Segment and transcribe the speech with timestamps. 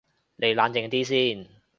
[0.37, 1.45] 你冷靜啲先